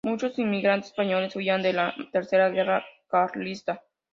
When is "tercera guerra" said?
2.11-2.83